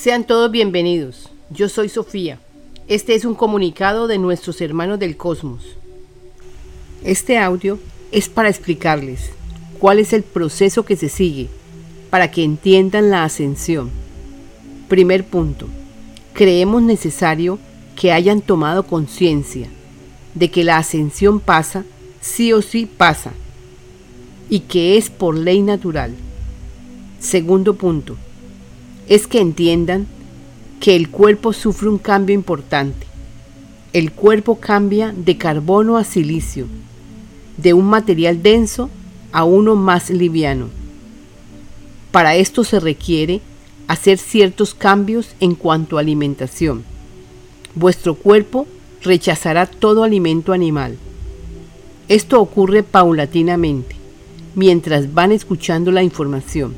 [0.00, 1.28] Sean todos bienvenidos.
[1.50, 2.38] Yo soy Sofía.
[2.86, 5.64] Este es un comunicado de nuestros hermanos del cosmos.
[7.02, 7.80] Este audio
[8.12, 9.32] es para explicarles
[9.80, 11.48] cuál es el proceso que se sigue
[12.10, 13.90] para que entiendan la ascensión.
[14.86, 15.66] Primer punto.
[16.32, 17.58] Creemos necesario
[17.96, 19.66] que hayan tomado conciencia
[20.32, 21.84] de que la ascensión pasa,
[22.20, 23.32] sí o sí pasa,
[24.48, 26.14] y que es por ley natural.
[27.18, 28.16] Segundo punto
[29.08, 30.06] es que entiendan
[30.80, 33.06] que el cuerpo sufre un cambio importante.
[33.92, 36.66] El cuerpo cambia de carbono a silicio,
[37.56, 38.90] de un material denso
[39.32, 40.68] a uno más liviano.
[42.12, 43.40] Para esto se requiere
[43.86, 46.84] hacer ciertos cambios en cuanto a alimentación.
[47.74, 48.66] Vuestro cuerpo
[49.02, 50.96] rechazará todo alimento animal.
[52.08, 53.96] Esto ocurre paulatinamente,
[54.54, 56.74] mientras van escuchando la información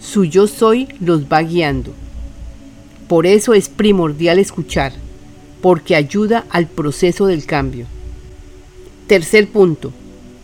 [0.00, 1.92] su yo soy los va guiando.
[3.08, 4.92] Por eso es primordial escuchar,
[5.60, 7.86] porque ayuda al proceso del cambio.
[9.06, 9.92] Tercer punto.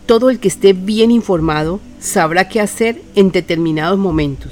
[0.05, 4.51] Todo el que esté bien informado sabrá qué hacer en determinados momentos,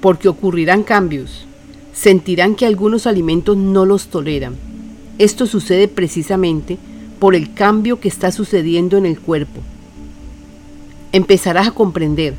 [0.00, 1.46] porque ocurrirán cambios.
[1.92, 4.56] Sentirán que algunos alimentos no los toleran.
[5.18, 6.78] Esto sucede precisamente
[7.18, 9.60] por el cambio que está sucediendo en el cuerpo.
[11.12, 12.34] Empezarás a comprender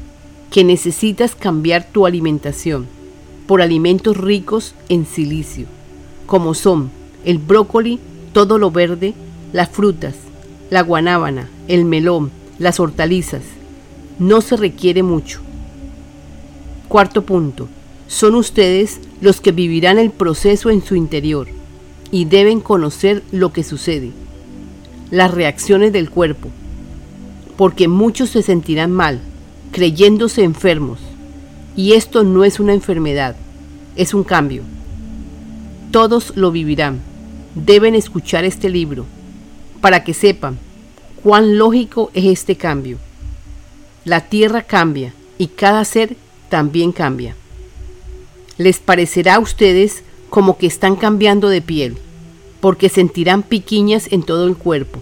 [0.52, 2.85] que necesitas cambiar tu alimentación
[3.47, 5.66] por alimentos ricos en silicio,
[6.27, 6.91] como son
[7.25, 7.99] el brócoli,
[8.33, 9.13] todo lo verde,
[9.53, 10.16] las frutas,
[10.69, 13.44] la guanábana, el melón, las hortalizas.
[14.19, 15.39] No se requiere mucho.
[16.88, 17.67] Cuarto punto.
[18.07, 21.47] Son ustedes los que vivirán el proceso en su interior
[22.11, 24.11] y deben conocer lo que sucede,
[25.11, 26.49] las reacciones del cuerpo,
[27.55, 29.22] porque muchos se sentirán mal,
[29.72, 31.00] creyéndose enfermos.
[31.75, 33.36] Y esto no es una enfermedad,
[33.95, 34.63] es un cambio.
[35.91, 37.02] Todos lo vivirán.
[37.55, 39.06] Deben escuchar este libro
[39.81, 40.57] para que sepan
[41.23, 42.97] cuán lógico es este cambio.
[44.06, 46.16] La tierra cambia y cada ser
[46.50, 47.35] también cambia.
[48.57, 51.97] Les parecerá a ustedes como que están cambiando de piel,
[52.62, 55.01] porque sentirán piquiñas en todo el cuerpo.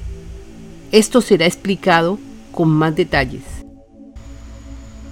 [0.91, 2.17] Esto será explicado
[2.51, 3.58] con más detalles.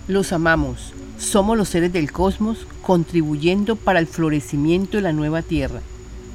[0.07, 0.93] Los amamos.
[1.19, 5.81] Somos los seres del cosmos contribuyendo para el florecimiento de la nueva tierra.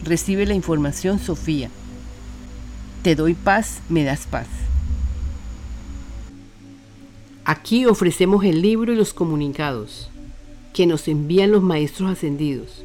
[0.05, 1.71] Recibe la información Sofía.
[3.03, 4.47] Te doy paz, me das paz.
[7.47, 10.11] Aquí ofrecemos el libro y los comunicados
[10.75, 12.85] que nos envían los maestros ascendidos.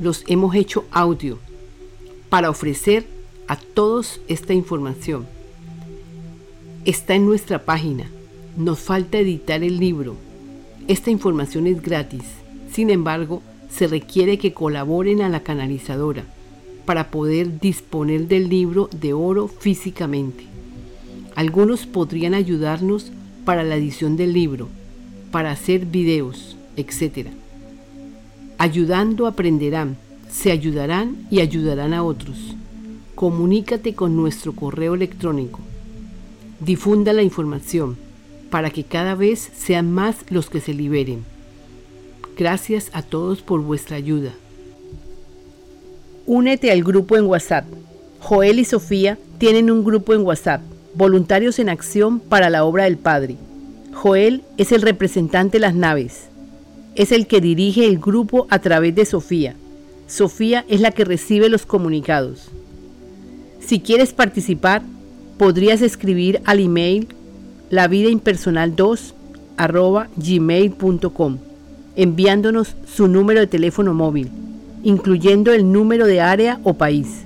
[0.00, 1.38] Los hemos hecho audio
[2.30, 3.06] para ofrecer
[3.48, 5.26] a todos esta información.
[6.86, 8.06] Está en nuestra página
[8.56, 10.16] nos falta editar el libro.
[10.88, 12.22] Esta información es gratis.
[12.70, 16.24] Sin embargo, se requiere que colaboren a la canalizadora
[16.84, 20.44] para poder disponer del libro de oro físicamente.
[21.34, 23.12] Algunos podrían ayudarnos
[23.44, 24.68] para la edición del libro,
[25.30, 27.28] para hacer videos, etc.
[28.58, 29.96] Ayudando aprenderán,
[30.30, 32.54] se ayudarán y ayudarán a otros.
[33.14, 35.60] Comunícate con nuestro correo electrónico.
[36.60, 37.96] Difunda la información
[38.52, 41.24] para que cada vez sean más los que se liberen.
[42.36, 44.34] Gracias a todos por vuestra ayuda.
[46.26, 47.64] Únete al grupo en WhatsApp.
[48.20, 50.60] Joel y Sofía tienen un grupo en WhatsApp,
[50.94, 53.36] Voluntarios en Acción para la Obra del Padre.
[53.94, 56.24] Joel es el representante de las naves.
[56.94, 59.56] Es el que dirige el grupo a través de Sofía.
[60.06, 62.50] Sofía es la que recibe los comunicados.
[63.60, 64.82] Si quieres participar,
[65.38, 67.08] podrías escribir al email
[67.72, 69.14] la vida impersonal 2
[69.56, 71.38] arroba gmail.com,
[71.96, 74.28] enviándonos su número de teléfono móvil,
[74.82, 77.24] incluyendo el número de área o país.